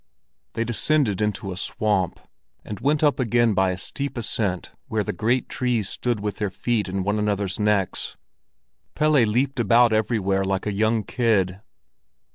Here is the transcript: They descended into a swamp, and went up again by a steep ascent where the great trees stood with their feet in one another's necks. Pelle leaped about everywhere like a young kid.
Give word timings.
They 0.53 0.63
descended 0.63 1.21
into 1.21 1.51
a 1.51 1.55
swamp, 1.55 2.19
and 2.65 2.79
went 2.79 3.03
up 3.03 3.19
again 3.19 3.53
by 3.53 3.69
a 3.69 3.77
steep 3.77 4.17
ascent 4.17 4.71
where 4.87 5.03
the 5.03 5.13
great 5.13 5.47
trees 5.47 5.89
stood 5.89 6.19
with 6.19 6.37
their 6.37 6.49
feet 6.49 6.89
in 6.89 7.03
one 7.03 7.19
another's 7.19 7.59
necks. 7.59 8.17
Pelle 8.95 9.11
leaped 9.11 9.59
about 9.59 9.93
everywhere 9.93 10.43
like 10.43 10.65
a 10.65 10.73
young 10.73 11.03
kid. 11.03 11.61